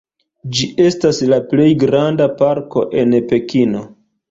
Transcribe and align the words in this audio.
Ĝi 0.59 0.69
estas 0.85 1.19
la 1.33 1.39
plej 1.51 1.67
granda 1.85 2.29
parko 2.41 2.87
en 3.05 3.17
Pekino. 3.31 3.87